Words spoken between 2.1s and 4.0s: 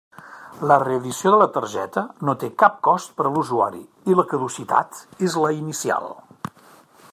no té cap cost per a l'usuari